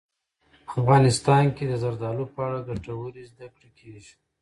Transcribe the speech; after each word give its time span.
افغانستان 0.79 1.43
کې 1.55 1.63
د 1.67 1.73
زردالو 1.83 2.25
په 2.33 2.39
اړه 2.47 2.59
ګټورې 2.69 3.23
زده 3.31 3.47
کړې 3.55 3.69
کېږي. 3.79 4.13